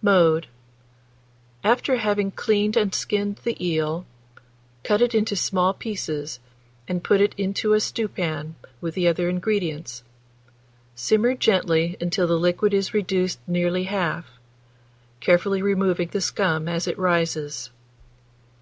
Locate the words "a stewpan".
7.74-8.54